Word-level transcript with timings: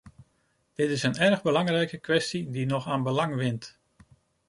Dat 0.75 0.89
is 0.89 1.03
een 1.03 1.15
erg 1.17 1.41
belangrijke 1.41 1.97
kwestie 1.97 2.49
die 2.49 2.65
nog 2.65 2.87
aan 2.87 3.03
belang 3.03 3.35
wint. 3.35 3.79